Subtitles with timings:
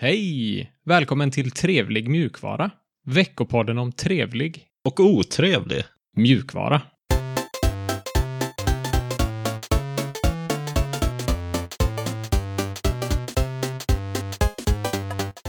[0.00, 0.72] Hej!
[0.84, 2.70] Välkommen till Trevlig mjukvara.
[3.06, 5.84] Veckopodden om trevlig Och otrevlig.
[6.16, 6.82] mjukvara.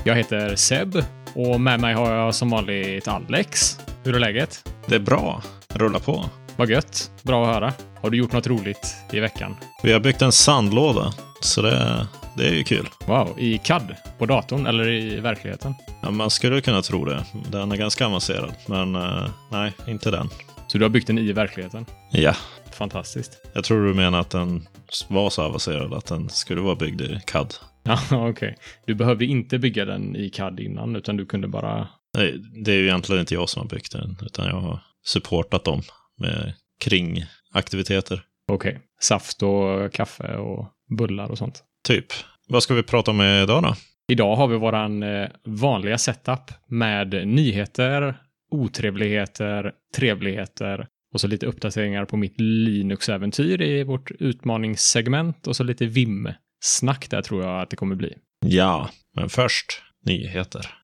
[0.04, 0.96] Jag heter Seb
[1.36, 3.80] och med mig har jag som vanligt Alex.
[4.04, 4.74] Hur är läget?
[4.88, 5.44] Det är bra.
[5.74, 6.26] Rulla på.
[6.60, 7.12] Vad gött.
[7.24, 7.74] Bra att höra.
[8.02, 9.56] Har du gjort något roligt i veckan?
[9.84, 12.08] Vi har byggt en sandlåda, så det,
[12.38, 12.90] det är ju kul.
[13.08, 13.96] Wow, i CAD?
[14.18, 15.74] På datorn eller i verkligheten?
[16.02, 17.26] Ja, man skulle kunna tro det.
[17.52, 20.30] Den är ganska avancerad, men eh, nej, inte den.
[20.68, 21.86] Så du har byggt den i verkligheten?
[22.12, 22.36] Ja,
[22.72, 23.32] Fantastiskt.
[23.54, 24.68] jag tror du menar att den
[25.08, 27.54] var så avancerad att den skulle vara byggd i CAD.
[27.84, 28.58] Ja, okej.
[28.86, 31.88] Du behövde inte bygga den i CAD innan, utan du kunde bara...
[32.18, 35.66] Nej, det är ju egentligen inte jag som har byggt den, utan jag har supportat
[35.66, 35.82] dem
[36.20, 38.24] med kringaktiviteter.
[38.52, 38.80] Okej.
[39.00, 41.64] Saft och kaffe och bullar och sånt.
[41.88, 42.06] Typ.
[42.48, 43.76] Vad ska vi prata om idag då?
[44.12, 48.16] Idag har vi våran eh, vanliga setup med nyheter,
[48.52, 55.86] otrevligheter, trevligheter och så lite uppdateringar på mitt Linux-äventyr i vårt utmaningssegment och så lite
[55.86, 58.14] VIM-snack där tror jag att det kommer bli.
[58.46, 60.79] Ja, men först nyheter.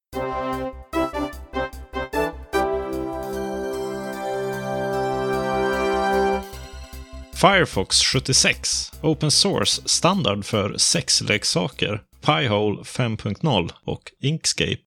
[7.41, 14.77] Firefox 76, Open Source standard för sexleksaker, Piehole 5.0 och Inkscape.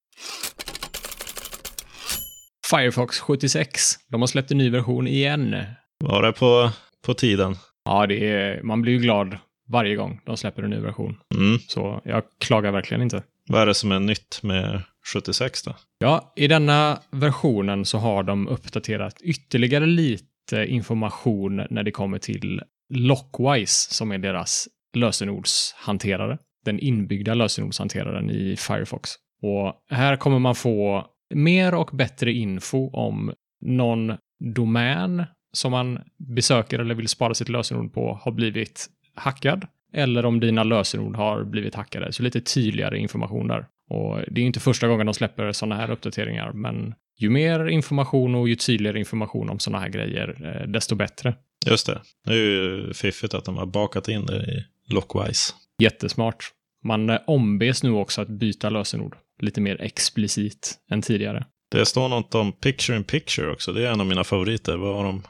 [2.70, 3.80] Firefox 76.
[4.08, 5.56] De har släppt en ny version igen.
[6.04, 6.70] Var det på,
[7.04, 7.56] på tiden?
[7.84, 11.16] Ja, det är, man blir ju glad varje gång de släpper en ny version.
[11.34, 11.58] Mm.
[11.68, 13.22] Så jag klagar verkligen inte.
[13.48, 14.82] Vad är det som är nytt med
[15.14, 15.74] 76 då?
[15.98, 22.18] Ja, i denna versionen så har de uppdaterat ytterligare lite Eh, information när det kommer
[22.18, 22.62] till
[22.94, 26.38] Lockwise, som är deras lösenordshanterare.
[26.64, 29.10] Den inbyggda lösenordshanteraren i Firefox.
[29.42, 34.12] Och här kommer man få mer och bättre info om någon
[34.54, 39.66] domän som man besöker eller vill spara sitt lösenord på har blivit hackad.
[39.92, 42.12] Eller om dina lösenord har blivit hackade.
[42.12, 43.66] Så lite tydligare information där.
[43.88, 48.34] Och det är inte första gången de släpper sådana här uppdateringar, men ju mer information
[48.34, 51.34] och ju tydligare information om sådana här grejer, eh, desto bättre.
[51.66, 52.00] Just det.
[52.24, 55.54] Det är ju fiffigt att de har bakat in det i Lockwise.
[55.78, 56.52] Jättesmart.
[56.84, 61.46] Man eh, ombes nu också att byta lösenord lite mer explicit än tidigare.
[61.70, 63.72] Det står något om picture in picture också.
[63.72, 64.76] Det är en av mina favoriter.
[64.76, 65.22] Vad har de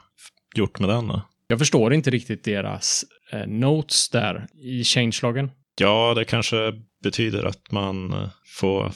[0.55, 1.21] gjort med den då?
[1.47, 5.51] Jag förstår inte riktigt deras eh, notes där i changeloggen.
[5.79, 6.73] Ja, det kanske
[7.03, 8.29] betyder att man eh,
[8.59, 8.91] får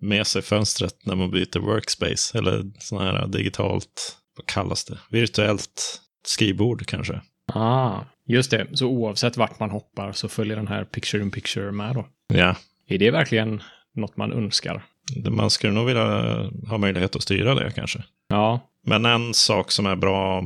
[0.00, 2.38] med sig fönstret när man byter workspace.
[2.38, 4.98] Eller sån här digitalt, vad kallas det?
[5.10, 7.20] Virtuellt skrivbord kanske.
[7.52, 8.66] Ah, just det.
[8.72, 12.06] Så oavsett vart man hoppar så följer den här picture in picture med då.
[12.34, 12.56] Ja,
[12.88, 13.62] Är det verkligen
[13.94, 14.82] något man önskar?
[15.30, 16.04] man skulle nog vilja
[16.68, 18.04] ha möjlighet att styra det kanske.
[18.28, 20.42] Ja, Men en sak som är bra,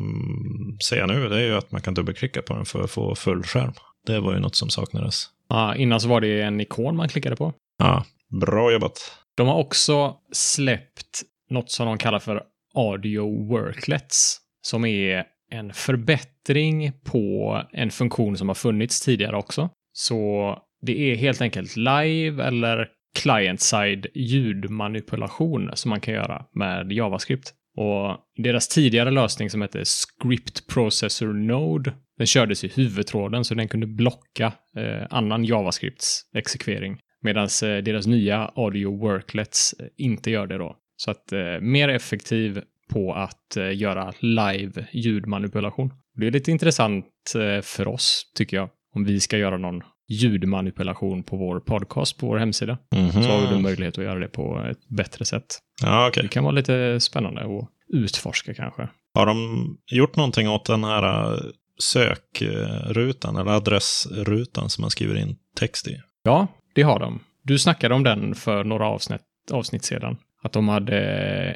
[0.88, 3.14] ser jag nu, det är ju att man kan dubbelklicka på den för att få
[3.14, 3.72] full skärm.
[4.06, 5.24] Det var ju något som saknades.
[5.48, 7.52] ah, innan så var det en ikon man klickade på.
[7.78, 8.04] Ja,
[8.40, 9.12] bra jobbat.
[9.36, 12.42] De har också släppt något som de kallar för
[12.74, 19.68] Audio Worklets, som är en förbättring på en funktion som har funnits tidigare också.
[19.92, 27.52] Så det är helt enkelt live eller client-side ljudmanipulation som man kan göra med JavaScript.
[27.76, 33.68] Och deras tidigare lösning som hette Script Processor Node, den kördes i huvudtråden så den
[33.68, 36.98] kunde blocka eh, annan JavaScripts exekvering.
[37.22, 40.76] Medan eh, deras nya Audio Worklets eh, inte gör det då.
[40.96, 45.92] Så att eh, mer effektiv på att eh, göra live ljudmanipulation.
[46.14, 51.22] Det är lite intressant eh, för oss, tycker jag, om vi ska göra någon ljudmanipulation
[51.22, 52.78] på vår podcast på vår hemsida.
[52.94, 53.22] Mhm.
[53.22, 55.58] Så har vi då möjlighet att göra det på ett bättre sätt.
[55.82, 56.22] Ja, okej.
[56.22, 58.88] Det kan vara lite spännande att utforska kanske.
[59.14, 61.36] Har de gjort någonting åt den här
[61.78, 66.00] sökrutan, eller adressrutan som man skriver in text i?
[66.22, 67.20] Ja, det har de.
[67.42, 70.16] Du snackade om den för några avsnitt, avsnitt sedan.
[70.42, 70.98] Att de hade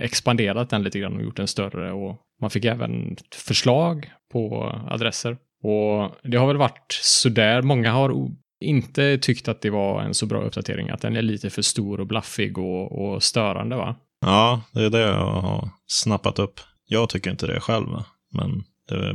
[0.01, 5.37] expanderat den lite grann och gjort den större och man fick även förslag på adresser.
[5.63, 7.63] Och det har väl varit sådär.
[7.63, 8.31] Många har
[8.61, 10.89] inte tyckt att det var en så bra uppdatering.
[10.89, 13.97] Att den är lite för stor och blaffig och, och störande va?
[14.21, 16.61] Ja, det är det jag har snappat upp.
[16.87, 17.87] Jag tycker inte det själv,
[18.33, 19.15] men det är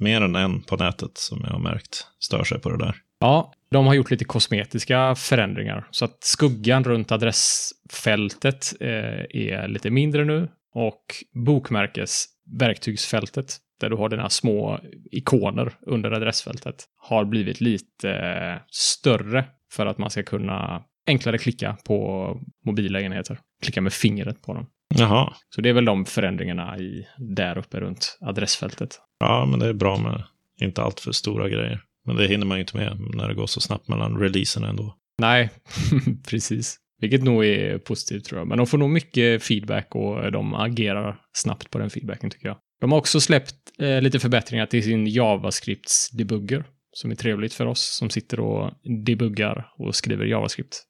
[0.00, 2.96] mer än en på nätet som jag har märkt stör sig på det där.
[3.20, 5.88] Ja, de har gjort lite kosmetiska förändringar.
[5.90, 10.48] Så att skuggan runt adressfältet eh, är lite mindre nu.
[10.74, 11.04] Och
[11.46, 14.80] bokmärkesverktygsfältet, där du har dina små
[15.10, 21.76] ikoner under adressfältet, har blivit lite eh, större för att man ska kunna enklare klicka
[21.84, 23.38] på mobila enheter.
[23.62, 24.66] Klicka med fingret på dem.
[24.94, 25.34] Jaha.
[25.54, 29.00] Så det är väl de förändringarna i, där uppe runt adressfältet.
[29.20, 30.22] Ja, men det är bra med
[30.60, 31.82] inte allt för stora grejer.
[32.06, 34.96] Men det hinner man ju inte med när det går så snabbt mellan releaserna ändå.
[35.18, 35.50] Nej,
[36.28, 36.76] precis.
[37.00, 38.48] Vilket nog är positivt tror jag.
[38.48, 42.56] Men de får nog mycket feedback och de agerar snabbt på den feedbacken tycker jag.
[42.80, 46.64] De har också släppt eh, lite förbättringar till sin JavaScripts debugger.
[46.92, 48.70] Som är trevligt för oss som sitter och
[49.06, 50.82] debuggar och skriver JavaScript.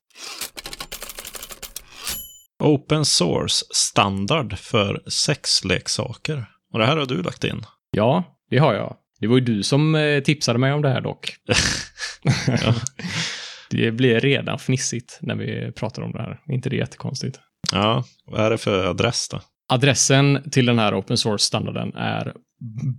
[2.61, 6.47] Open source standard för sexleksaker.
[6.73, 7.63] Och det här har du lagt in.
[7.91, 8.97] Ja, det har jag.
[9.21, 11.37] Det var ju du som eh, tipsade mig om det här dock.
[13.71, 16.41] Det blir redan fnissigt när vi pratar om det här.
[16.47, 17.41] Är inte det jättekonstigt?
[17.73, 19.41] Ja, vad är det för adress då?
[19.69, 22.35] Adressen till den här open source-standarden är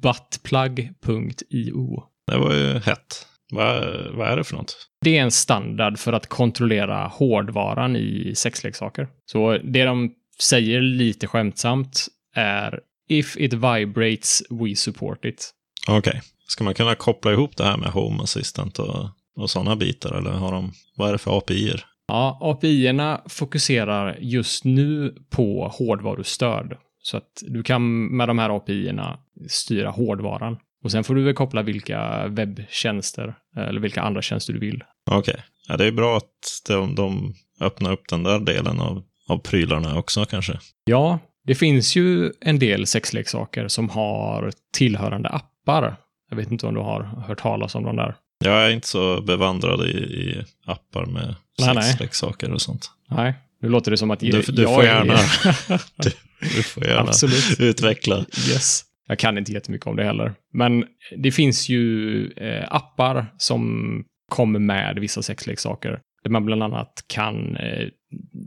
[0.02, 2.04] buttplug.io.
[2.28, 3.28] Det var ju hett.
[3.52, 3.84] Vad,
[4.14, 4.88] vad är det för något?
[5.02, 9.08] Det är en standard för att kontrollera hårdvaran i sexleksaker.
[9.26, 15.52] Så det de säger lite skämtsamt är If it vibrates, we support it.
[15.90, 16.22] Okej.
[16.48, 20.18] Ska man kunna koppla ihop det här med Home Assistant och, och sådana bitar?
[20.18, 21.86] Eller har de, vad är det för API-er?
[22.08, 26.78] Ja, API-erna fokuserar just nu på hårdvarustöd.
[27.04, 29.20] Så att du kan med de här API-erna
[29.50, 30.58] styra hårdvaran.
[30.84, 34.84] Och sen får du väl koppla vilka webbtjänster eller vilka andra tjänster du vill.
[35.12, 35.44] Okej.
[35.68, 39.98] Ja, det är bra att de, de öppnar upp den där delen av, av prylarna
[40.00, 40.60] också kanske.
[40.86, 45.96] Ja, det finns ju en del sexleksaker som har tillhörande appar.
[46.30, 48.16] Jag vet inte om du har hört talas om de där.
[48.44, 51.84] Jag är inte så bevandrad i, i appar med Nej, nej.
[51.84, 52.92] sexleksaker och sånt.
[53.10, 55.14] Nej, nu låter det som att Du, jag du får är- gärna,
[55.96, 56.12] du,
[56.56, 57.60] du får gärna Absolut.
[57.60, 58.18] utveckla.
[58.50, 58.84] Yes.
[59.12, 60.34] Jag kan inte jättemycket om det heller.
[60.54, 60.86] Men
[61.18, 66.00] det finns ju eh, appar som kommer med vissa sexleksaker.
[66.24, 67.88] Där man bland annat kan, eh,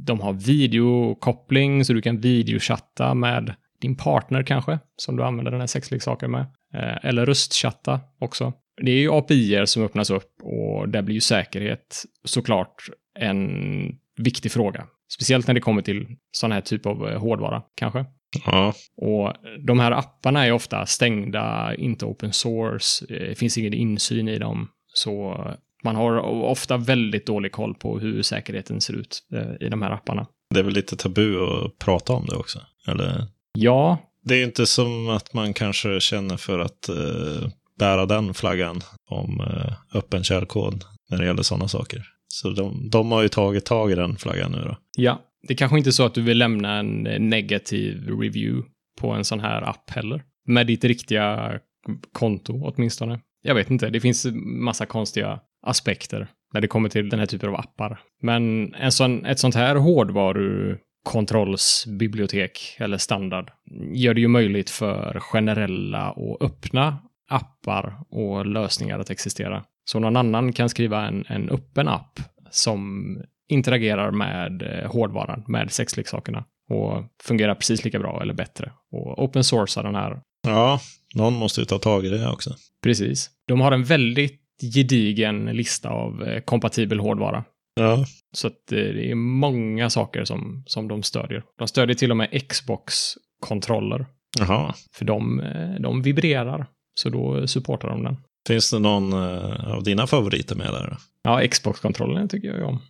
[0.06, 5.60] de har videokoppling så du kan videochatta med din partner kanske, som du använder den
[5.60, 6.46] här sexleksaken med.
[6.74, 8.52] Eh, eller röstchatta också.
[8.82, 12.74] Det är ju API som öppnas upp och där blir ju säkerhet såklart
[13.18, 13.48] en
[14.16, 14.86] viktig fråga.
[15.14, 18.04] Speciellt när det kommer till sån här typ av eh, hårdvara kanske.
[18.46, 19.32] Ja, Och
[19.66, 24.38] de här apparna är ofta stängda, inte open source, eh, det finns ingen insyn i
[24.38, 24.68] dem.
[24.94, 25.44] Så
[25.84, 29.90] man har ofta väldigt dålig koll på hur säkerheten ser ut eh, i de här
[29.90, 30.26] apparna.
[30.54, 32.58] det är väl lite tabu att prata om det också.
[32.88, 33.26] Eller?
[33.58, 37.48] Ja, Det är ju inte som att man kanske känner för att eh,
[37.78, 42.02] bära den flaggan om eh, öppen källkod när det gäller sådana saker.
[42.28, 44.76] Så de, de har ju tagit tag i den flaggan nu då.
[44.96, 45.20] ja.
[45.48, 48.68] Det kanske inte är så att du vill lämna en eh, negativ review
[49.00, 50.22] på en sån här app heller.
[50.46, 51.52] Med ditt riktiga
[52.12, 53.20] konto åtminstone.
[53.42, 57.48] Jag vet inte, det finns massa konstiga aspekter när det kommer till den här typen
[57.48, 58.00] av appar.
[58.22, 63.50] Men en sån, ett sånt här hårdvarukontrollsbibliotek eller standard
[63.92, 66.98] gör det ju möjligt för generella och öppna
[67.30, 69.64] appar och lösningar att existera.
[69.84, 72.20] Så någon annan kan skriva en, en öppen app
[72.50, 73.16] som
[73.48, 78.72] interagerar med eh, hårdvaran, med sexleksakerna och fungerar precis lika bra eller bättre.
[78.92, 80.80] Och open sourca den här Ja,
[81.14, 82.54] någon måste ju ta tag i det också.
[82.82, 83.30] Precis.
[83.48, 84.40] De har en väldigt
[84.74, 87.44] gedigen lista av eh, kompatibel hårdvara.
[87.80, 88.04] Ja,
[88.36, 91.42] Så att eh, det är många saker som, som de stödjer.
[91.58, 94.06] De stödjer till och med Xbox-kontroller.
[94.38, 94.74] jaha.
[94.96, 95.42] För de,
[95.80, 96.66] de vibrerar.
[97.00, 98.16] Så då supportar de den.
[98.48, 99.12] Finns det någon
[99.66, 100.96] av dina favoriter med där?
[101.24, 102.80] Ja, Xbox-kontrollen tycker jag ju om.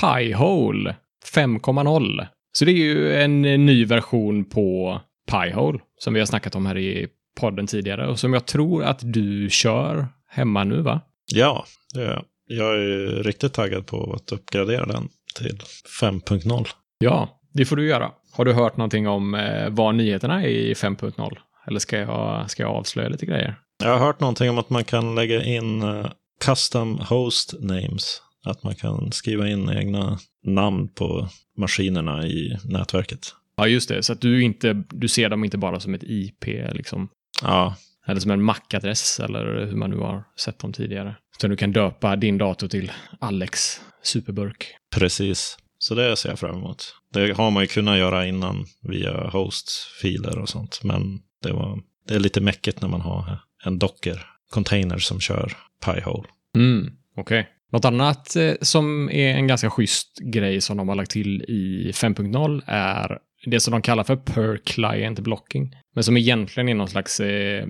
[0.00, 0.96] Piehole
[1.34, 2.26] 5.0.
[2.52, 6.78] Så det är ju en ny version på Piehole som vi har snackat om här
[6.78, 7.08] i
[7.40, 11.00] podden tidigare och som jag tror att du kör hemma nu, va?
[11.32, 12.24] Ja, det är jag.
[12.48, 15.58] Jag är riktigt taggad på att uppgradera den till
[16.00, 16.66] 5.0.
[16.98, 18.10] Ja, det får du göra.
[18.32, 21.36] Har du hört någonting om eh, vad nyheterna är i 5.0?
[21.66, 23.56] Eller ska jag, ska jag avslöja lite grejer?
[23.78, 26.06] Jag har hört någonting om att man kan lägga in eh,
[26.44, 28.22] custom host names.
[28.44, 33.34] Att man kan skriva in egna namn på maskinerna i nätverket.
[33.56, 34.02] Ja, just det.
[34.02, 37.08] Så att du inte, du ser dem inte bara som ett IP, liksom.
[37.42, 41.16] Ja, Eller som en MAC-adress, eller hur man nu har sett dem tidigare.
[41.38, 44.66] Utan du kan döpa din dator till Alex Superburk.
[44.94, 45.58] precis.
[45.78, 46.94] Så det ser jag fram emot.
[47.12, 50.80] Det har man ju kunnat göra innan via host-filer och sånt.
[50.82, 51.78] Men det, var,
[52.08, 55.52] det är lite mäckigt när man har en Docker-container som kör
[55.84, 56.28] Pi-hole.
[56.56, 57.48] Mm, okej.
[57.72, 61.90] Något annat eh, som är en ganska schysst grej som de har lagt till i
[61.94, 65.72] 5.0 är det som de kallar för per client blocking.
[65.94, 67.66] Men som egentligen är någon slags eh,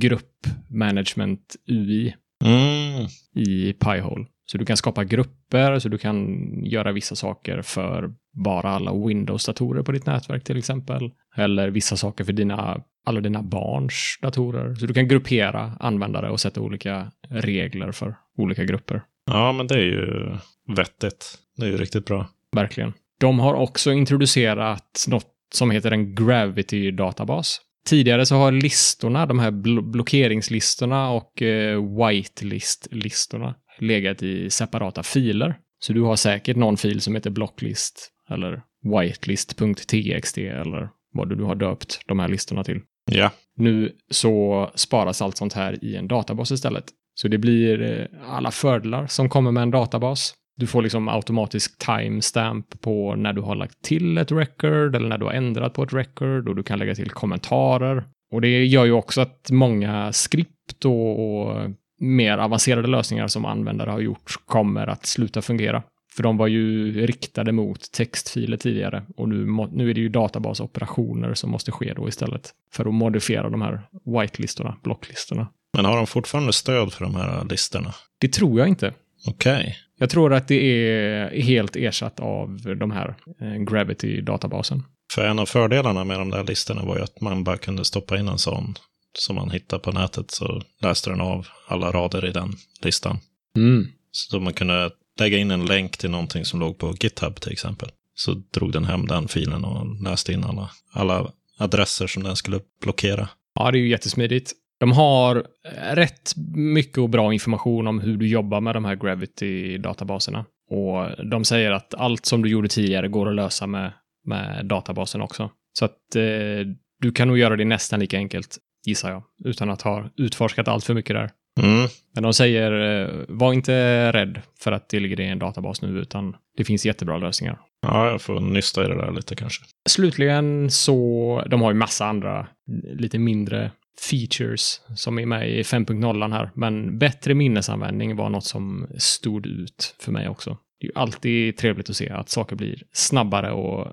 [0.00, 2.14] grupp management UI
[2.44, 4.26] Mm, i Piehole.
[4.50, 8.10] Så du kan skapa grupper, så du kan göra vissa saker för
[8.44, 11.10] bara alla Windows-datorer på ditt nätverk till exempel.
[11.36, 14.74] Eller vissa saker för dina, alla dina barns datorer.
[14.74, 19.02] Så du kan gruppera användare och sätta olika regler för olika grupper.
[19.26, 20.36] Ja, men det är ju
[20.76, 21.38] vettigt.
[21.56, 22.28] Det är ju riktigt bra.
[22.52, 22.92] Verkligen.
[23.20, 27.60] De har också introducerat något som heter en Gravity-databas.
[27.86, 35.54] Tidigare så har listorna, de här bl blockeringslistorna och eh, whitelist-listorna legat i separata filer.
[35.80, 41.54] Så du har säkert någon fil som heter blocklist eller whitelist.txt eller vad du har
[41.54, 42.80] döpt de här listorna till.
[43.10, 43.30] Ja.
[43.56, 46.84] Nu så sparas allt sånt här i en databas istället.
[47.14, 50.34] Så det blir eh, alla fördelar som kommer med en databas.
[50.56, 55.18] Du får liksom automatisk timestamp på när du har lagt till ett record eller när
[55.18, 58.04] du har ändrat på ett record och du kan lägga till kommentarer.
[58.32, 63.90] Och det gör ju också att många skript och, och mer avancerade lösningar som användare
[63.90, 65.82] har gjort kommer att sluta fungera.
[66.16, 71.34] För de var ju riktade mot textfiler tidigare och nu, nu är det ju databasoperationer
[71.34, 73.80] som måste ske då istället för att modifiera de här
[74.20, 75.48] whitelistorna, blocklistorna.
[75.76, 77.94] Men har de fortfarande stöd för de här listorna?
[78.18, 78.92] Det tror jag inte.
[79.26, 79.60] Okej.
[79.60, 79.74] Okay.
[79.98, 84.82] Jag tror att det är helt ersatt av de här eh, Gravity-databasen.
[85.14, 88.18] För en av fördelarna med de där listorna var ju att man bara kunde stoppa
[88.18, 88.74] in en sån
[89.12, 93.18] som man hittar på nätet så läste den av alla rader i den listan.
[93.56, 93.86] Mm.
[94.10, 97.88] Så man kunde lägga in en länk till någonting som låg på GitHub till exempel.
[98.14, 102.60] Så drog den hem den filen och läste in alla, alla adresser som den skulle
[102.82, 103.28] blockera.
[103.54, 104.52] Ja, det är ju jättesmidigt.
[104.80, 105.46] De har
[105.92, 110.44] rätt mycket och bra information om hur du jobbar med de här Gravity-databaserna.
[110.70, 113.92] Och de säger att allt som du gjorde tidigare går att lösa med,
[114.24, 115.50] med databasen också.
[115.72, 116.66] Så att eh,
[117.00, 120.84] du kan nog göra det nästan lika enkelt, gissar jag, utan att ha utforskat allt
[120.84, 121.30] för mycket där.
[121.60, 121.88] Mm.
[122.14, 125.98] Men de säger, eh, var inte rädd för att det ligger i en databas nu,
[125.98, 127.58] utan det finns jättebra lösningar.
[127.82, 129.64] Ja, jag får nysta i det där lite kanske.
[129.88, 132.46] Slutligen så, de har ju massa andra
[132.94, 133.70] lite mindre
[134.10, 139.94] features som är med i 5.0 här, men bättre minnesanvändning var något som stod ut
[140.00, 140.56] för mig också.
[140.80, 143.92] Det är ju alltid trevligt att se att saker blir snabbare och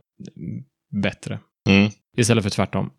[1.01, 1.39] bättre.
[1.69, 1.91] Mm.
[2.17, 2.91] Istället för tvärtom.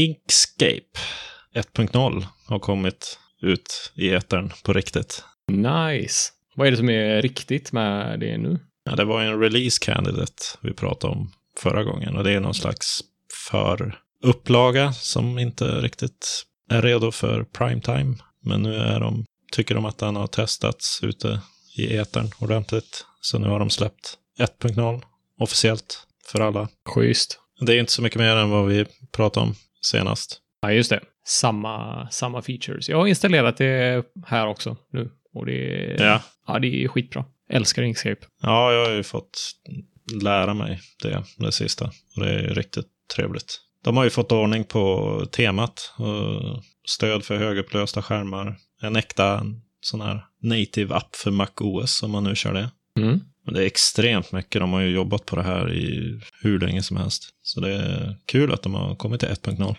[0.00, 0.98] Inkscape
[1.54, 5.24] 1.0 har kommit ut i etern på riktigt.
[5.48, 6.30] Nice.
[6.54, 8.58] Vad är det som är riktigt med det nu?
[8.84, 12.54] Ja, det var en release candidate vi pratade om förra gången och det är någon
[12.54, 13.00] slags
[13.50, 18.16] för upplaga som inte riktigt är redo för primetime.
[18.44, 21.40] Men nu är de, tycker de att den har testats ute
[21.76, 23.06] i etern ordentligt.
[23.20, 25.02] Så nu har de släppt 1.0
[25.38, 26.68] officiellt för alla.
[26.88, 27.38] Schysst.
[27.60, 30.40] Det är inte så mycket mer än vad vi pratade om senast.
[30.62, 31.00] Ja, just det.
[31.26, 32.88] Samma, samma features.
[32.88, 35.10] Jag har installerat det här också nu.
[35.34, 36.22] Och det är, ja.
[36.46, 37.24] ja, det är skitbra.
[37.50, 38.26] Älskar Inkscape.
[38.42, 39.52] Ja, jag har ju fått
[40.22, 41.84] lära mig det, det sista.
[42.16, 43.60] Och det är riktigt trevligt.
[43.84, 45.94] De har ju fått ordning på temat.
[45.96, 48.56] Och stöd för högupplösta skärmar.
[48.82, 49.44] En äkta
[49.80, 52.70] sån här native app för Mac OS om man nu kör det.
[52.98, 53.20] Mm.
[53.50, 54.60] Men det är extremt mycket.
[54.60, 57.28] De har ju jobbat på det här i hur länge som helst.
[57.42, 59.76] Så det är kul att de har kommit till 1.0.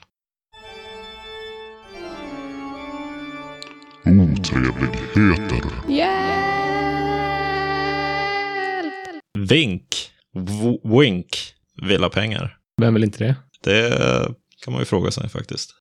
[4.05, 5.61] Otrevligheter.
[5.89, 6.13] Hjälp!
[9.49, 10.11] Vink.
[10.33, 12.57] V wink vill ha pengar.
[12.81, 13.35] Vem vill inte det?
[13.63, 13.89] Det
[14.63, 15.71] kan man ju fråga sig faktiskt.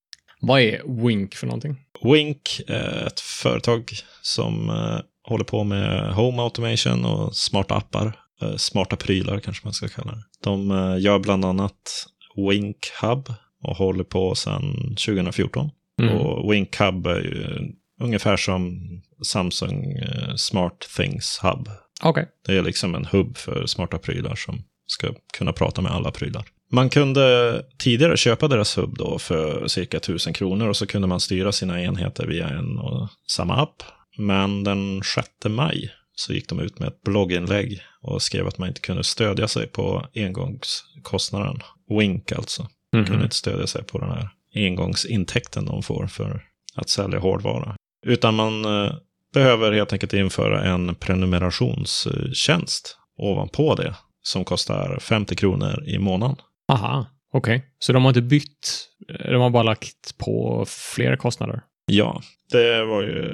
[0.40, 1.76] Vad är Wink för någonting?
[2.02, 3.92] Wink är ett företag
[4.22, 8.12] som eh, håller på med home automation och smarta appar.
[8.42, 10.22] Eh, smarta prylar kanske man ska kalla det.
[10.44, 12.06] De eh, gör bland annat
[12.50, 14.74] Wink Hub och håller på sedan
[15.06, 15.70] 2014.
[16.02, 16.16] Mm.
[16.16, 18.80] Och Wink Hub är ju ungefär som
[19.26, 21.68] Samsung eh, Smart Things Hub.
[22.02, 22.28] Okej.
[22.46, 25.08] Det är liksom en hubb för smarta prylar som ska
[25.38, 26.44] kunna prata med alla prylar.
[26.72, 31.20] Man kunde tidigare köpa deras hubb då för cirka 1000 kronor och så kunde man
[31.20, 33.82] styra sina enheter via en och samma app.
[34.18, 38.68] Men den 6 maj så gick de ut med ett blogginlägg och skrev att man
[38.68, 41.58] inte kunde stödja sig på engångskostnaden.
[41.98, 42.68] Wink alltså.
[42.92, 43.06] Mhm.
[43.06, 46.42] Kunde inte stödja sig på den här engångsintäkten de får för
[46.74, 47.76] att sälja hårdvara.
[48.06, 48.92] Utan man eh,
[49.34, 56.36] behöver helt enkelt införa en prenumerationstjänst ovanpå det som kostar 50 kronor i månaden.
[56.72, 57.64] Aha, okej.
[57.78, 58.88] Så de har inte bytt,
[59.24, 61.62] de har bara lagt på fler kostnader.
[61.86, 63.32] Ja, det var ju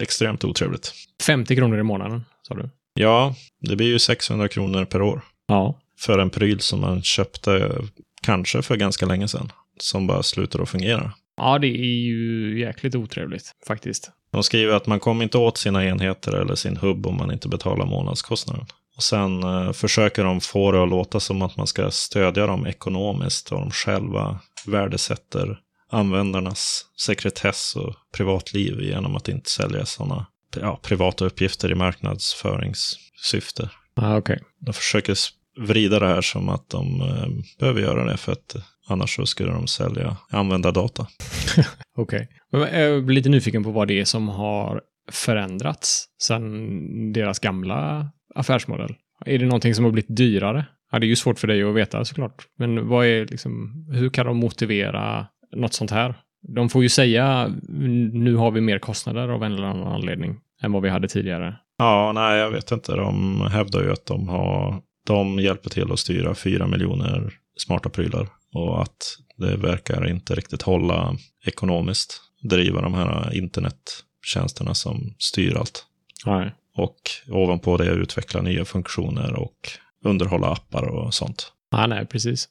[0.00, 0.92] extremt otrevligt.
[1.26, 2.70] 50 kronor i månaden, sa du?
[2.94, 5.80] Ja, det blir ju 600 kronor per år Ja.
[6.00, 7.78] för en pryl som man köpte
[8.22, 9.52] kanske för ganska länge sedan.
[9.80, 11.12] Som bara slutar att fungera.
[11.36, 14.10] Ja, det är ju jäkligt otrevligt faktiskt.
[14.30, 17.48] De skriver att man kommer inte åt sina enheter eller sin hubb om man inte
[17.48, 18.66] betalar månadskostnaden.
[18.96, 22.66] Och sen eh, försöker de få det att låta som att man ska stödja dem
[22.66, 25.58] ekonomiskt och de själva värdesätter
[25.90, 30.26] användarnas sekretess och privatliv genom att inte sälja sådana
[30.56, 33.70] ja, privata uppgifter i marknadsföringssyfte.
[33.94, 34.38] Ah, okay.
[34.60, 35.16] De försöker
[35.58, 37.28] vrida det här som att de eh,
[37.58, 38.56] behöver göra det för att
[38.88, 41.06] annars så skulle de sälja användardata.
[41.96, 42.28] Okej.
[42.52, 42.80] Okay.
[42.80, 44.80] Jag blir lite nyfiken på vad det är som har
[45.10, 48.94] förändrats sedan deras gamla affärsmodell.
[49.26, 50.66] Är det någonting som har blivit dyrare?
[50.92, 52.46] Ja, det är ju svårt för dig att veta såklart.
[52.58, 56.14] Men vad är liksom, hur kan de motivera något sånt här?
[56.42, 57.54] De får ju säga
[58.12, 61.56] nu har vi mer kostnader av en eller annan anledning än vad vi hade tidigare.
[61.78, 62.96] Ja, nej, jag vet inte.
[62.96, 68.28] De hävdar ju att de har de hjälper till att styra fyra miljoner smarta prylar
[68.54, 72.20] och att det verkar inte riktigt hålla ekonomiskt.
[72.42, 75.84] Driva de här internettjänsterna som styr allt.
[76.26, 76.54] Nej.
[76.76, 76.96] Och
[77.30, 79.56] ovanpå det utveckla nya funktioner och
[80.04, 81.52] underhålla appar och sånt.
[81.70, 82.48] Ja, nej, precis.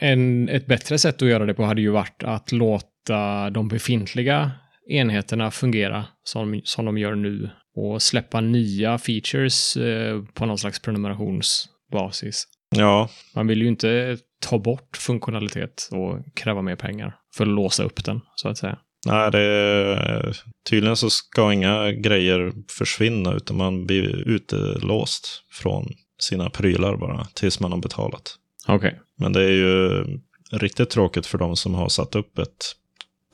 [0.00, 4.50] En, ett bättre sätt att göra det på hade ju varit att låta de befintliga
[4.88, 10.82] enheterna fungera som, som de gör nu och släppa nya features eh, på någon slags
[10.82, 12.44] prenumerationsbasis.
[12.76, 13.08] Ja.
[13.34, 18.04] Man vill ju inte ta bort funktionalitet och kräva mer pengar för att låsa upp
[18.04, 18.78] den, så att säga.
[19.06, 20.34] Nej, det
[20.70, 25.88] tydligen så ska inga grejer försvinna utan man blir utelåst från
[26.22, 28.36] sina prylar bara tills man har betalat.
[28.68, 28.92] Okay.
[29.16, 30.04] Men det är ju
[30.52, 32.74] riktigt tråkigt för de som har satt upp ett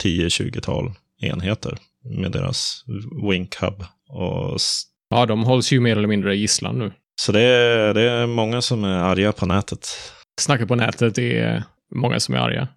[0.02, 2.84] 10-20-tal enheter med deras
[3.30, 3.84] Wink Hub.
[4.08, 4.58] Och...
[5.10, 6.92] Ja, de hålls ju mer eller mindre gisslan nu.
[7.16, 9.88] Så det är, det är många som är arga på nätet.
[10.40, 11.64] Snacka på nätet är
[11.94, 12.68] många som är arga.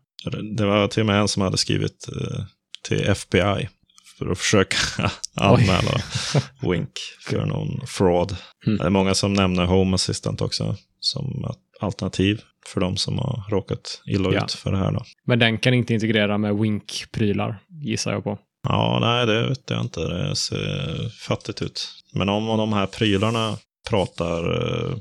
[0.58, 2.44] Det var till och med en som hade skrivit eh,
[2.84, 3.70] till FBI
[4.18, 4.78] för att försöka
[5.36, 6.02] anmäla
[6.62, 8.36] Wink för någon fraud.
[8.66, 8.78] Mm.
[8.78, 11.46] Det är många som nämner Home Assistant också som
[11.80, 14.46] alternativ för de som har råkat illa ja.
[14.46, 14.92] ut för det här.
[14.92, 15.04] Då.
[15.26, 18.40] Men den kan inte integrera med Wink-prylar, gissar jag på.
[18.68, 20.00] Ja, nej, det vet jag inte.
[20.00, 21.88] Det ser fattigt ut.
[22.14, 23.58] Men om de här prylarna
[23.90, 24.98] pratar uh,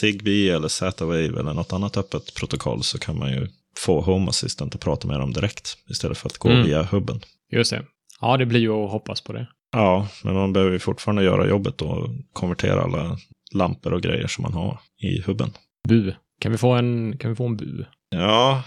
[0.00, 4.74] Zigbee eller Z-Wave eller något annat öppet protokoll så kan man ju få Home Assistant
[4.74, 6.66] att prata med dem direkt istället för att gå mm.
[6.66, 7.20] via hubben.
[7.52, 7.84] Just det.
[8.20, 9.46] Ja, det blir ju att hoppas på det.
[9.72, 13.18] Ja, men man behöver ju fortfarande göra jobbet och konvertera alla
[13.52, 15.50] lampor och grejer som man har i hubben.
[15.88, 16.12] Bu.
[16.40, 17.84] Kan vi få en, kan vi få en bu?
[18.10, 18.62] Ja.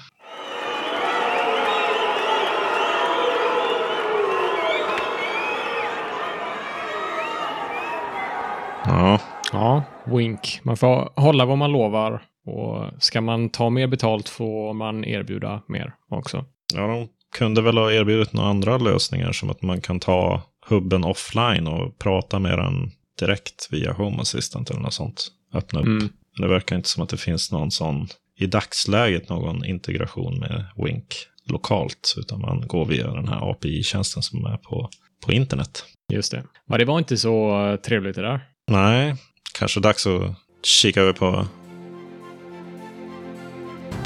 [8.85, 9.19] Ja.
[9.51, 10.59] Ja, wink.
[10.63, 15.61] Man får hålla vad man lovar och ska man ta mer betalt får man erbjuda
[15.67, 16.45] mer också.
[16.75, 21.03] Ja, de kunde väl ha erbjudit några andra lösningar som att man kan ta hubben
[21.03, 25.27] offline och prata med den direkt via Home Assistant eller något sånt.
[25.53, 25.85] Öppna upp.
[25.85, 26.09] Mm.
[26.41, 31.15] Det verkar inte som att det finns någon sån i dagsläget någon integration med Wink
[31.45, 34.89] lokalt, utan man går via den här API-tjänsten som är på,
[35.25, 35.85] på internet.
[36.13, 36.43] Just det.
[36.67, 38.41] Ja, det var inte så trevligt det där.
[38.71, 39.15] Nej,
[39.59, 41.47] kanske dags att kika över på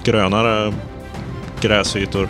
[0.03, 0.73] grönare
[1.61, 2.29] gräsytor.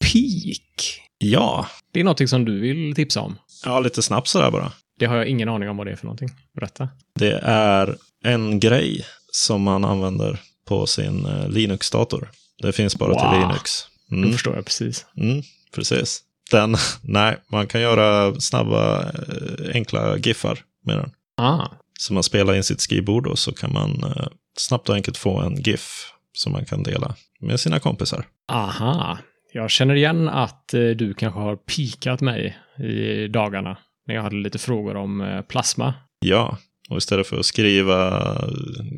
[0.00, 1.00] Peak.
[1.18, 1.66] Ja.
[1.92, 3.38] Det är någonting som du vill tipsa om.
[3.64, 4.72] Ja, lite snabbt sådär bara.
[4.98, 6.30] Det har jag ingen aning om vad det är för någonting.
[6.54, 6.88] Berätta.
[7.14, 12.30] Det är en grej som man använder på sin eh, Linux-dator.
[12.62, 13.18] Det finns bara wow.
[13.18, 13.70] till Linux.
[14.10, 14.26] Mm.
[14.26, 15.06] Det förstår jag precis.
[15.16, 15.42] Mm,
[15.74, 16.22] precis.
[16.50, 21.10] Den, nej, man kan göra snabba, eh, enkla giffar med den.
[21.36, 21.66] Ah.
[21.98, 24.26] Så man spelar in sitt skrivbord och så kan man eh,
[24.58, 28.26] snabbt och enkelt få en GIF som man kan dela med sina kompisar.
[28.48, 29.18] Aha.
[29.52, 34.58] Jag känner igen att du kanske har pikat mig i dagarna när jag hade lite
[34.58, 35.94] frågor om eh, plasma.
[36.18, 36.58] Ja,
[36.90, 38.20] och istället för att skriva,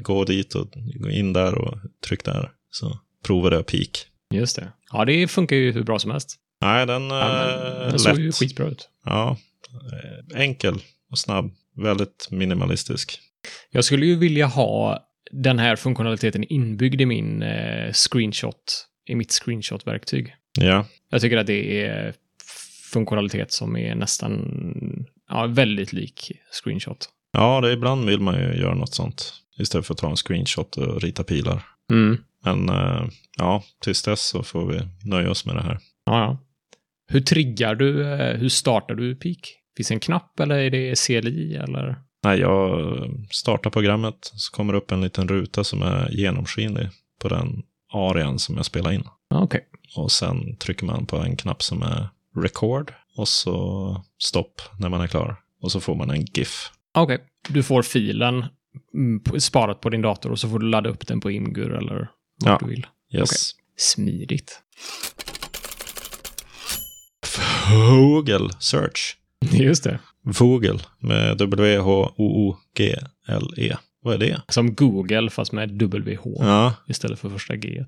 [0.00, 4.06] gå dit och gå in där och tryck där, så provade jag Peak.
[4.34, 4.72] Just det.
[4.92, 6.36] Ja, det funkar ju hur bra som helst.
[6.60, 7.46] Nej, den, ja,
[7.80, 8.88] den, den såg ju skitbra ut.
[9.04, 9.36] Ja,
[10.32, 10.74] eh, enkel
[11.10, 11.50] och snabb.
[11.76, 13.20] Väldigt minimalistisk.
[13.70, 14.98] Jag skulle ju vilja ha
[15.30, 20.34] den här funktionaliteten inbyggd i min eh, screenshot, i mitt screenshot-verktyg.
[20.60, 20.86] Ja.
[21.10, 22.14] Jag tycker att det är
[22.92, 27.08] funktionalitet som är nästan ja, väldigt lik screenshot.
[27.32, 29.32] Ja, det ibland vill man ju göra något sånt.
[29.58, 31.62] Istället för att ta en screenshot och rita pilar.
[31.92, 32.18] Mm.
[32.44, 35.78] Men uh, ja, tills dess så får vi nöja oss med det här.
[36.06, 36.38] Ja, ja.
[37.08, 39.38] Hur triggar du, eh, hur startar du Peak?
[39.76, 41.96] Finns det en knapp eller är det CLI eller?
[42.24, 46.88] Nej, jag startar programmet så kommer det upp en liten ruta som är genomskinlig
[47.22, 49.04] på den arian som jag spelar in.
[49.34, 49.68] Okej.
[49.96, 55.00] Och sen trycker man på en knapp som är record och så stopp när man
[55.00, 55.36] är klar.
[55.62, 56.70] Och så får man en GIF.
[56.94, 57.18] Okej.
[57.48, 58.44] Du får filen
[58.94, 61.98] mm, sparat på din dator och så får du ladda upp den på Imgur eller
[61.98, 62.08] vart
[62.44, 62.58] Ja.
[62.60, 62.86] du vill.
[63.14, 63.50] Yes.
[63.76, 64.62] Smidigt.
[67.90, 69.16] Google Search.
[69.52, 69.98] Just det.
[70.22, 71.36] Vogel med
[72.46, 73.76] W-H-O-O-G-L-E.
[74.02, 74.42] Vad är det?
[74.48, 77.84] Som Google fast med WH Ja, istället för första G.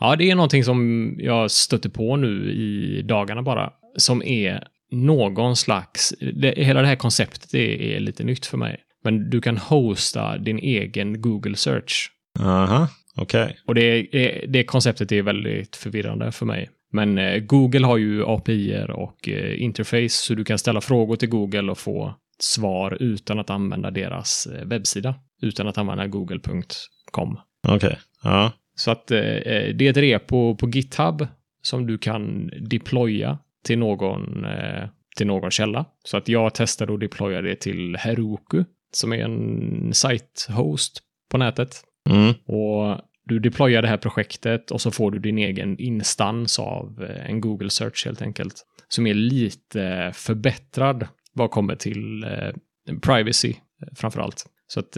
[0.00, 3.72] Ja, det är någonting som jag stötte på nu i dagarna bara.
[3.96, 6.14] Som är någon slags...
[6.34, 8.80] Det, hela det här konceptet är, är lite nytt för mig.
[9.04, 12.10] Men du kan hosta din egen Google Search.
[12.40, 13.56] aha, okej.
[13.66, 13.82] Och det,
[14.16, 16.70] är- det konceptet är väldigt förvirrande för mig.
[16.92, 21.28] Men eh, Google har ju API och eh, interface så du kan ställa frågor till
[21.28, 25.14] Google och få svar utan att använda deras eh, webbsida.
[25.42, 27.38] Utan att använda google.com.
[27.68, 28.52] Okej, ja.
[28.76, 31.26] Så att eh, eh, det är ett repo på GitHub
[31.62, 35.84] som du kan deploya till någon, eh, till någon källa.
[36.04, 41.82] Så att jag testade att deploya det till Heroku som är en site-host på nätet.
[42.10, 42.34] Mm.
[42.46, 47.30] Och du deployar det här projektet och så får du din egen instans av eh,
[47.30, 48.54] en Google Search helt enkelt.
[48.88, 52.54] Som är lite förbättrad vad kommer till eh,
[53.02, 53.54] privacy
[53.96, 54.46] framför allt.
[54.66, 54.92] Så att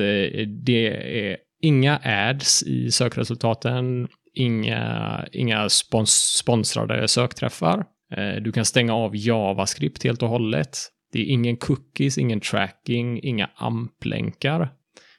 [0.47, 0.87] det
[1.31, 7.85] är inga ads i sökresultaten, inga, inga spons sponsrade sökträffar.
[8.13, 10.79] Eh, du kan stänga av JavaScript helt och hållet.
[11.13, 14.73] Det är ingen cookies, ingen tracking, inga AMP-länkar,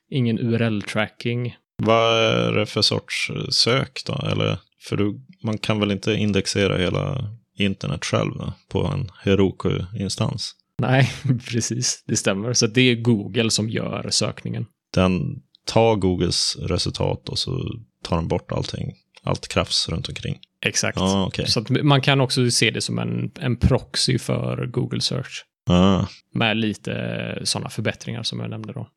[0.10, 1.56] ingen URL-tracking.
[1.84, 4.28] Vad är det för sorts eh, sök då?
[4.32, 10.56] Eller, för du, man kan väl inte indexera hela internet själv då, på en Heroku-instans?
[10.82, 11.12] Nej,
[11.52, 12.04] precis.
[12.08, 12.54] Det stämmer.
[12.54, 14.66] Så det är Google som gör sökningen.
[14.94, 20.40] Den tar Googles resultat och så tar den bort allting, allt krafts runt omkring.
[20.66, 20.98] Exakt.
[21.00, 21.48] Ja, okej.
[21.48, 25.44] Så man kan också se det som en, en proxy för Google Search.
[25.70, 28.88] Ah, Med lite sådana förbättringar som jag nämnde då.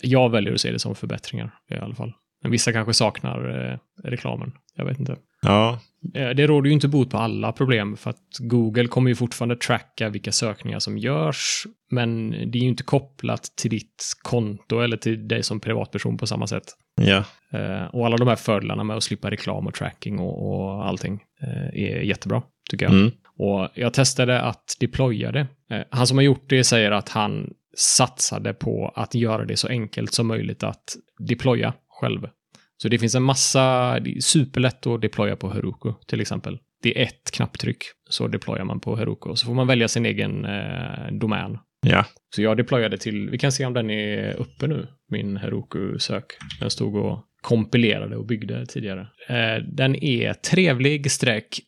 [0.00, 2.12] Jag väljer att se det som förbättringar i alla fall.
[2.42, 4.52] Men vissa kanske saknar eh, reklamen.
[4.74, 5.16] Jag vet inte.
[5.42, 5.78] Ja,
[6.14, 9.56] Eh, Det råder ju inte bot på alla problem för att Google kommer ju fortfarande
[9.56, 11.66] tracka vilka sökningar som görs.
[11.90, 16.26] Men det är ju inte kopplat till ditt konto eller till dig som privatperson på
[16.26, 16.64] samma sätt.
[17.00, 20.86] ja, Eh, och alla de här fördelarna med att slippa reklam och tracking och, och
[20.88, 22.94] allting eh, är jättebra, tycker jag.
[22.94, 25.46] mm, Och jag testade att deploya det.
[25.90, 30.14] Han som har gjort det säger att han satsade på att göra det så enkelt
[30.14, 30.84] som möjligt att
[31.18, 32.28] deploya själv.
[32.82, 33.60] Så det finns en massa,
[34.00, 36.58] det är superlätt att deploya på Heroku till exempel.
[36.82, 40.06] Det är ett knapptryck så deployar man på Heroku och så får man välja sin
[40.06, 41.58] egen eh, domän.
[41.86, 46.24] ja, Så jag deployade till, vi kan se om den är uppe nu, min Heroku-sök.
[46.60, 49.00] Den stod och kompilerade och byggde tidigare.
[49.28, 51.60] Eh, den är trevlig streck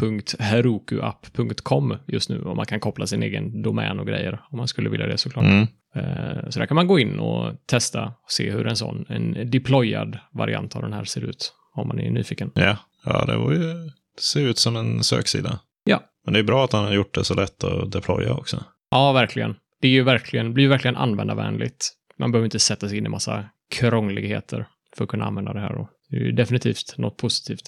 [0.00, 4.90] google.herokuapp.com just nu och man kan koppla sin egen domän och grejer om man skulle
[4.90, 5.44] vilja det såklart.
[5.44, 9.06] mm, Eh, så där kan man gå in och testa och se hur en sån,
[9.08, 12.50] en deployad variant av den här ser ut om man är nyfiken.
[12.54, 12.76] ja.
[13.04, 15.58] Ja, det var ju, det ser ut som en söksida.
[15.84, 16.00] Ja.
[16.24, 18.64] Men det är bra att han har gjort det så lätt att deploya också.
[18.90, 19.54] Ja, verkligen.
[19.80, 21.90] Det är ju verkligen, blir ju verkligen användarvänligt.
[22.18, 25.72] Man behöver inte sätta sig in i massa krångligheter för att kunna använda det här.
[25.74, 27.62] Och det är definitivt något positivt.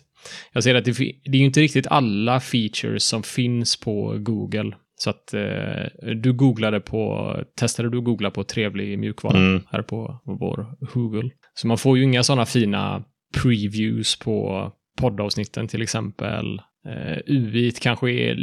[0.52, 0.92] Jag ser att det,
[1.24, 4.76] det är ju inte riktigt alla features som finns på Google.
[4.98, 9.62] Så att eh, du googlade på, testade du googla på trevlig mjukvara Mm.
[9.70, 11.30] här på vår Google.
[11.54, 13.04] Så man får ju inga sådana fina
[13.42, 16.60] previews på poddavsnitten till exempel.
[16.88, 18.36] Eh, UI kanske är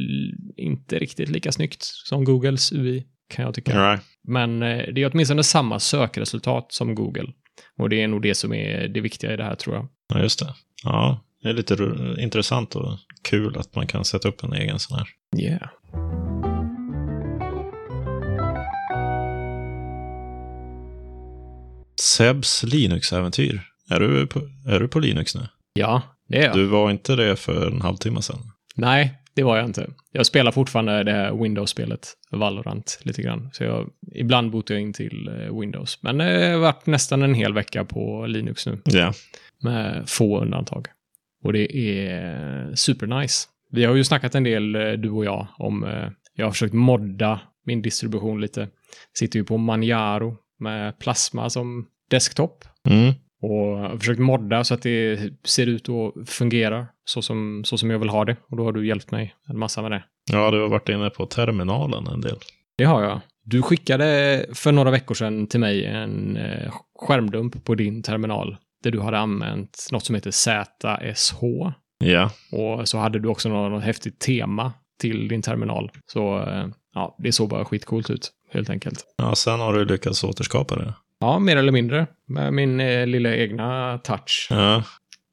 [0.58, 3.92] inte riktigt lika snyggt som Googles UI, kan jag tycka.
[3.92, 4.04] Right.
[4.28, 7.28] Men eh, det är åtminstone samma sökresultat som Google.
[7.78, 9.88] Och det är nog det som är det viktiga i det här, tror jag.
[10.14, 10.54] Ja, just det.
[10.84, 11.78] Ja, det är lite
[12.20, 15.08] intressant och kul att man kan sätta upp en egen sån här.
[15.38, 15.70] Yeah.
[22.00, 23.62] Sebs Linux-äventyr.
[23.90, 25.48] Är du, på, är du på Linux nu?
[25.74, 26.56] Ja, det är jag.
[26.56, 28.52] Du var inte det för en halvtimme sedan.
[28.76, 29.90] Nej, det var jag inte.
[30.12, 33.50] Jag spelar fortfarande det här Windows-spelet, Valorant, lite grann.
[33.54, 35.98] Så jag, ibland botar jag in till eh, Windows.
[36.02, 38.80] Men eh, jag har varit nästan en hel vecka på Linux nu.
[38.86, 39.14] Ja.
[39.62, 40.88] med få undantag.
[41.44, 43.48] Och det är supernice.
[43.72, 45.84] Vi har ju snackat en del, eh, du och jag, om...
[45.84, 48.68] eh, Jag har försökt modda min distribution lite.
[49.18, 52.66] Sitter ju på Manjaro med Plasma som desktop.
[52.90, 53.14] Mm.
[53.44, 58.00] Och försökt modda så att det ser ut och fungerar så som, så som jag
[58.00, 58.36] vill ha det.
[58.50, 60.04] Och då har du hjälpt mig en massa med det.
[60.32, 62.38] Ja, du har varit inne på terminalen en del.
[62.78, 63.20] Det har jag.
[63.44, 68.58] Du skickade för några veckor sedan till mig en eh, skärmdump på din terminal.
[68.84, 71.42] där du hade använt något som heter ZSH.
[72.06, 75.92] Ja, Och så hade du också något, något häftigt tema till din terminal.
[76.06, 79.06] Så eh, ja, det såg bara skitcoolt ut, helt enkelt.
[79.18, 80.94] ja sen har du lyckats återskapa det.
[81.24, 82.08] Ja, mer eller mindre.
[82.28, 84.48] Med min eh, lilla egna touch.
[84.50, 84.84] Ja,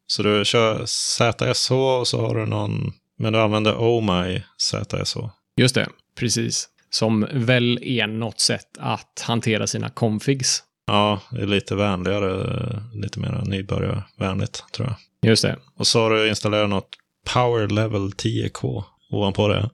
[0.07, 5.16] så du kör ZSH och så har du någon, men du använder Oh My ZSH.
[5.57, 6.68] Just det, precis.
[6.90, 10.62] Som väl är något sätt att hantera sina configs.
[10.87, 15.31] Ja, det är lite vänligare, lite mer nybörjarvänligt tror jag.
[15.31, 15.57] Just det.
[15.76, 16.96] Och så har du installerat något
[17.35, 19.70] Power Level 10K ovanpå det.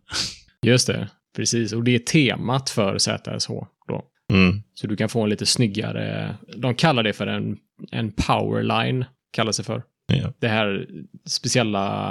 [0.62, 1.72] Just det, precis.
[1.72, 3.50] Och det är temat för ZSH
[3.88, 4.04] då.
[4.32, 4.62] Mm.
[4.74, 7.58] Så du kan få en lite snyggare, de kallar det för en,
[7.90, 9.82] en powerline, kallas det för.
[10.12, 10.32] Ja.
[10.38, 10.86] Det här
[11.26, 12.08] speciella,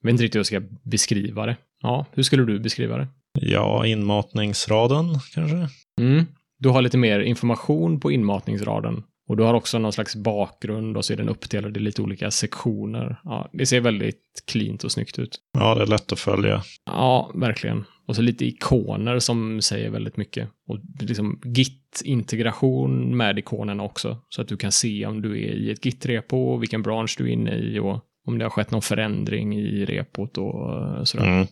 [0.00, 1.56] jag vet inte riktigt hur jag ska beskriva det.
[1.82, 3.08] Ja, hur skulle du beskriva det?
[3.40, 5.68] ja, inmatningsraden kanske?
[6.00, 6.26] Mm.
[6.58, 9.02] Du har lite mer information på inmatningsraden.
[9.28, 12.30] Och du har också någon slags bakgrund och så är den uppdelad i lite olika
[12.30, 13.16] sektioner.
[13.24, 15.38] Ja, det ser väldigt cleant och snyggt ut.
[15.58, 16.62] Ja, det är lätt att följa.
[16.86, 17.84] Ja, verkligen.
[18.06, 20.48] Och så lite ikoner som säger väldigt mycket.
[20.68, 24.18] Och liksom Git-integration med ikonerna också.
[24.28, 27.32] Så att du kan se om du är i ett Git-repo, vilken bransch du är
[27.32, 31.26] inne i och om det har skett någon förändring i repot och eh, sådär.
[31.26, 31.46] Mm.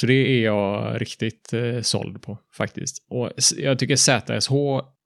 [0.00, 3.06] Så det är jag riktigt eh, såld på faktiskt.
[3.08, 4.52] Och jag tycker ZSH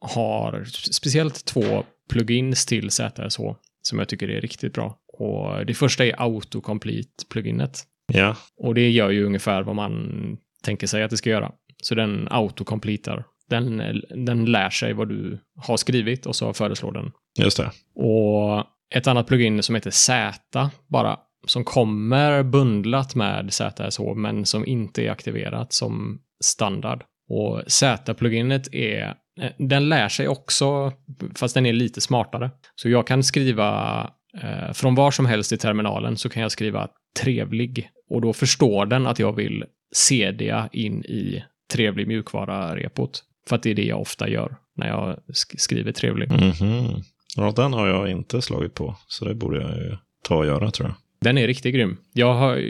[0.01, 3.41] har speciellt två plugins till ZSH
[3.83, 4.99] som jag tycker är riktigt bra.
[5.13, 7.87] Och det första är autocomplete-pluginet.
[8.13, 11.53] Ja, Och det gör ju ungefär vad man tänker sig att det ska göra.
[11.83, 13.25] Så den autocompletar.
[13.49, 13.83] Den,
[14.27, 17.13] den lär sig vad du har skrivit och så föreslår den.
[17.39, 17.71] just det.
[17.95, 24.67] Och ett annat plugin som heter Z bara, som kommer bundlat med ZSH men som
[24.67, 27.05] inte är aktiverat som standard.
[27.29, 30.93] Och Z-pluginet är, eh, den lär sig också,
[31.35, 32.51] fast den är lite smartare.
[32.75, 34.03] Så jag kan skriva,
[34.43, 36.89] eh, från var som helst i terminalen så kan jag skriva
[37.21, 37.91] trevlig.
[38.11, 43.25] Och då förstår den att jag vill CDa in i trevlig mjukvara-repot.
[43.49, 46.31] För att det är det jag ofta gör när jag sk- skriver trevlig.
[46.31, 47.03] Mhm.
[47.37, 50.71] Ja, den har jag inte slagit på, så det borde jag ju ta och göra
[50.71, 50.97] tror jag.
[51.21, 51.97] Den är riktigt grym.
[52.13, 52.63] Jag har,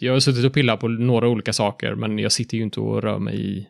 [0.00, 3.02] jag har suttit och pillat på några olika saker, men jag sitter ju inte och
[3.02, 3.66] rör mig i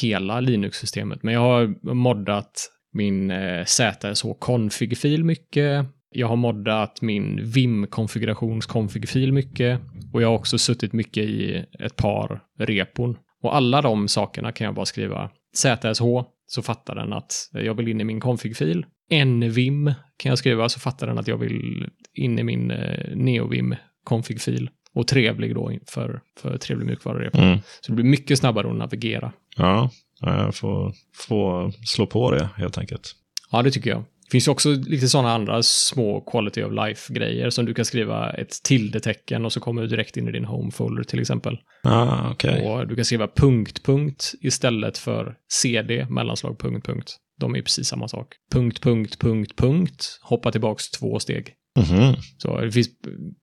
[0.00, 1.22] hela Linux-systemet.
[1.22, 5.86] Men jag har moddat min eh, ZSH-config-fil mycket.
[6.16, 9.80] Jag har moddat min Vim-konfigurations-config-fil mycket.
[10.12, 13.16] Och jag har också suttit mycket i ett par repon.
[13.42, 16.02] Och alla de sakerna kan jag bara skriva ZSH,
[16.46, 18.86] så fattar den att jag vill in i min config-fil.
[19.24, 23.74] NVim kan jag skriva, så fattar den att jag vill in i min eh, NeoVim
[24.04, 24.70] config-fil.
[24.94, 27.38] Och trevlig då för, för trevlig mjukvarurepo.
[27.38, 27.58] Mm.
[27.80, 29.32] Så det blir mycket snabbare att navigera.
[29.56, 33.14] Ja, jag får, får slå på det helt enkelt.
[33.50, 34.04] Ja, det tycker jag.
[34.34, 38.62] Finns ju också lite sådana andra små quality of life-grejer som du kan skriva ett
[38.62, 41.58] tildetecken och så kommer du direkt in i din home folder till exempel.
[41.82, 42.66] Ah, okej.
[42.66, 47.16] Och du kan skriva punkt, punkt istället för cd, mellanslag, punkt, punkt.
[47.40, 48.28] De är precis samma sak.
[48.52, 50.18] Punkt, punkt, punkt, punkt.
[50.22, 51.54] Hoppa tillbaks två steg.
[51.78, 52.14] Mhm.
[52.38, 52.88] Så det finns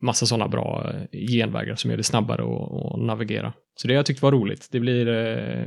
[0.01, 3.53] massa sådana bra eh, genvägar som gör det snabbare att, att navigera.
[3.75, 4.67] Så det jag tyckte var roligt.
[4.71, 5.65] Det blir eh,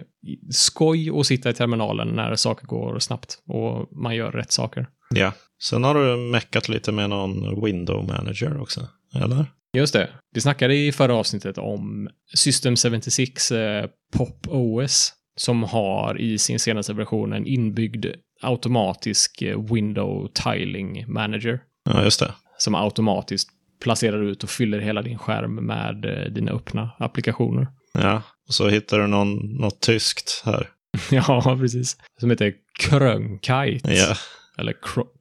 [0.50, 4.86] skoj att sitta i terminalen när saker går snabbt och man gör rätt saker.
[5.10, 5.32] Ja.
[5.62, 9.46] Sen har du meckat lite med någon window manager också, eller?
[9.76, 10.08] Just det.
[10.34, 13.86] Vi snackade i förra avsnittet om System 76 eh,
[14.16, 18.06] Pop OS som har i sin senaste version en inbyggd
[18.42, 22.34] automatisk eh, window tiling manager Ja, just det.
[22.58, 23.48] som automatiskt
[23.82, 27.66] placerar ut och fyller hela din skärm med eh, dina öppna applikationer.
[27.92, 30.68] Ja, och så hittar du någon, något tyskt här.
[31.10, 31.96] ja, precis.
[32.20, 33.94] Som heter Krönkite.
[33.94, 34.14] Ja,
[34.58, 34.74] Eller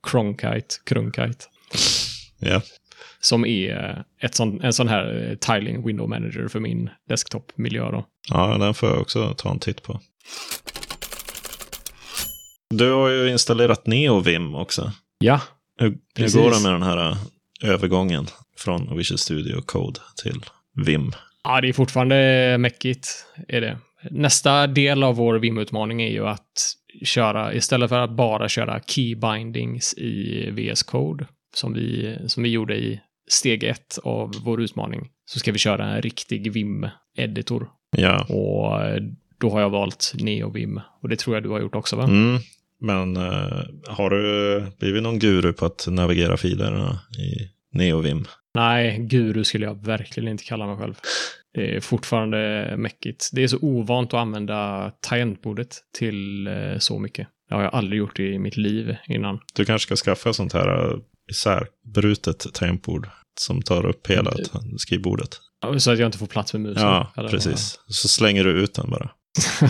[0.08, 0.76] Kronkite.
[0.86, 1.46] Krunkite.
[2.40, 2.62] ja.
[3.20, 8.06] Som är ett sån, en sån här eh, tiling window manager för min desktop-miljö då.
[8.30, 10.00] Ja, den får jag också ta en titt på.
[12.70, 14.92] Du har ju installerat NeoVim också.
[15.20, 15.42] Ja,
[15.80, 17.18] Hur, hur går det med den här äh,
[17.64, 20.46] övergången från Visual Studio Code till
[20.86, 21.12] Vim?
[21.44, 23.78] Ja, det är fortfarande mäckigt, är det.
[24.12, 29.16] Nästa del av vår Vim-utmaning är ju att köra, istället för att bara köra key
[29.16, 35.10] bindings i VS Code, som vi, som vi gjorde i steg ett av vår utmaning,
[35.26, 37.70] så ska vi köra en riktig Vim-editor.
[37.98, 39.02] Ja, Och eh,
[39.38, 40.82] då har jag valt NeoVim.
[41.02, 42.04] Och det tror jag du har gjort också, va?
[42.04, 42.42] mm.
[42.80, 48.26] men äh, har du blivit någon guru på att navigera filerna i NeoVim?
[48.56, 50.96] Nej, guru skulle jag verkligen inte kalla mig själv.
[51.54, 53.30] Det är fortfarande mäckigt.
[53.34, 57.28] Det är så ovant att använda tangentbordet till eh, så mycket.
[57.50, 59.40] Det har jag aldrig gjort i mitt liv innan.
[59.54, 60.98] Du kanske ska skaffa sånt här äh,
[61.30, 63.08] isärbrutet tangentbord
[63.40, 64.78] som tar upp hela Mm.
[64.78, 65.30] skrivbordet.
[65.78, 66.84] Så att jag inte får plats med musen.
[66.84, 67.80] Ja, eller precis.
[67.88, 69.10] Så slänger du ut den bara.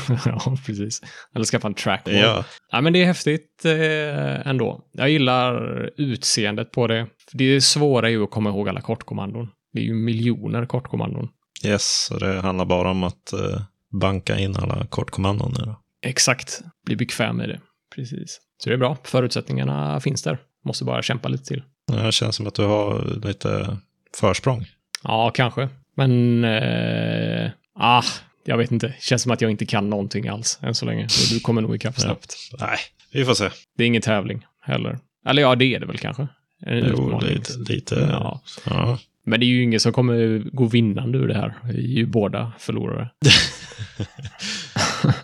[0.08, 0.20] vad?
[0.26, 1.02] ja, precis.
[1.36, 2.14] Eller skaffa en trackball.
[2.14, 4.82] Ja, Ja, men det är häftigt eh, ändå.
[4.92, 7.08] Jag gillar utseendet på det.
[7.34, 9.48] Det svåra är ju att komma ihåg alla kortkommandon.
[9.74, 11.30] Det är ju miljoner kortkommandon.
[11.66, 12.06] Yes.
[12.08, 15.80] Så det handlar bara om att eh, banka in alla kortkommandon nu då.
[16.06, 16.62] Exakt.
[16.86, 17.60] Bli bekväm med det.
[17.96, 18.40] Precis.
[18.64, 18.98] Så det är bra.
[19.04, 20.38] Förutsättningarna finns där.
[20.66, 21.64] Måste bara kämpa lite till.
[21.88, 23.78] Det känns som att du har lite
[24.18, 24.66] försprång.
[25.04, 25.70] Ja, kanske.
[25.96, 26.44] Men...
[26.44, 28.04] Eh, ah,
[28.46, 28.94] jag vet inte.
[29.00, 31.04] Känns som att jag inte kan någonting alls än så länge.
[31.04, 32.36] Och du kommer nog ikapp snabbt.
[32.60, 32.78] Nej,
[33.14, 33.50] vi får se.
[33.78, 35.00] Det är ingen tävling heller.
[35.28, 36.28] Eller ja, det är det väl kanske.
[36.66, 37.30] En Jo, utmaning.
[37.30, 37.74] lite.
[37.74, 38.42] lite Ja.
[38.66, 38.98] ja.
[39.26, 41.58] Men det är ju ingen som kommer gå vinnande ur det här.
[41.64, 43.10] Vi är ju båda förlorare.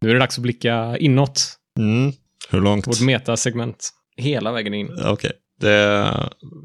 [0.00, 1.56] nu är det dags att blicka inåt.
[1.78, 2.12] Mm.
[2.50, 2.86] Hur långt?
[2.86, 3.90] Vårt metasegment.
[4.16, 4.90] Hela vägen in.
[5.04, 5.32] Okej.
[5.60, 5.72] Det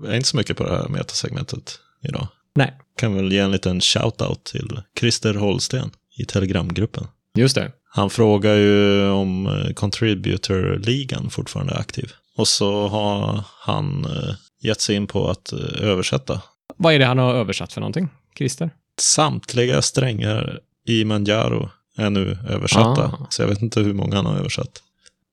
[0.07, 2.27] är inte så mycket på det här metasegmentet idag.
[2.55, 2.73] Nej.
[2.97, 7.07] Kan väl ge en liten shout-out till Christer Holsten i Telegramgruppen.
[7.37, 7.71] Just det.
[7.93, 12.11] Han frågar ju om eh, Contributor-ligan fortfarande är aktiv.
[12.41, 16.41] Och så har han eh, gett sig in på att eh, översätta
[16.77, 18.09] Vad är det han har översatt för någonting?
[18.37, 18.69] Christer?
[18.99, 23.03] samtliga strängar i Manjaro är nu översatta.
[23.03, 23.27] Ah.
[23.29, 24.83] Så jag vet inte hur många han har översatt.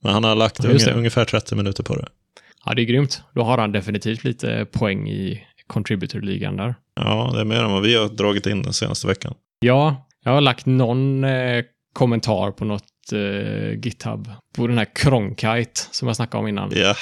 [0.03, 2.09] Men han har lagt Ja, unge, ungefär 30 minuter på det.
[2.65, 3.23] Ja, det är grymt.
[3.35, 6.75] Då har han definitivt lite poäng i Contributor-ligan där.
[6.95, 9.35] Ja, det är mer än vad vi har dragit in den senaste veckan.
[9.61, 14.29] Ja, jag har lagt någon eh, kommentar på något eh, GitHub.
[14.57, 16.71] På den här Cronkite som jag snackade om innan.
[16.75, 16.95] Ja.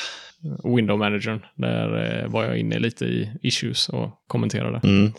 [0.77, 1.41] Window Managern.
[1.57, 4.81] Där eh, var jag inne lite i issues och kommenterade.
[4.85, 5.13] Mm.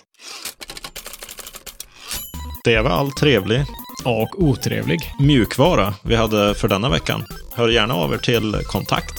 [2.64, 3.62] Det var all trevlig
[4.06, 5.00] Och otrevlig.
[5.20, 7.24] mjukvara vi hade för denna veckan.
[7.56, 9.14] Hör gärna av er till kontakt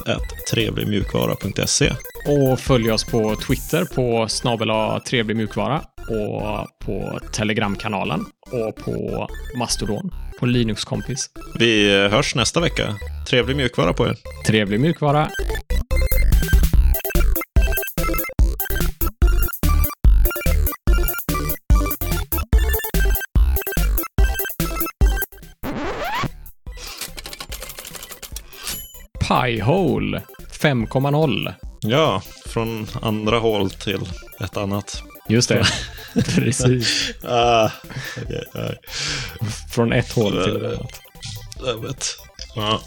[0.52, 1.92] trevligmjukvara.se.
[2.26, 5.83] Och följ oss på Twitter på snabela trevlig mjukvara.
[6.09, 8.25] Och på Telegramkanalen.
[8.53, 10.11] Och på Mastodon.
[10.40, 11.31] På Linux kompis.
[11.59, 12.94] Vi hörs nästa vecka.
[13.29, 14.16] Trevlig mjukvara på er.
[14.47, 15.29] Trevlig mjukvara.
[29.29, 30.23] Piehole
[30.62, 31.55] 5,0.
[31.81, 34.01] Ja, från andra hål till
[34.40, 35.03] ett annat.
[35.28, 35.66] Just det.
[36.34, 37.10] Precis.
[37.24, 37.70] Ah,
[38.22, 38.78] okej, nej.
[39.70, 41.00] Från ett hål till ett annat.
[41.66, 42.06] Jag vet.
[42.56, 42.80] Ja.